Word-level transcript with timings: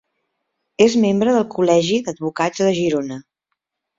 És 0.85 0.95
membre 1.03 1.35
del 1.35 1.45
Col·legi 1.57 2.01
d'Advocats 2.07 2.63
de 2.69 2.71
Girona. 2.81 3.21